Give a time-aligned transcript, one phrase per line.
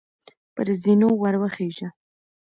[0.55, 1.87] پر زینو وروخیژه!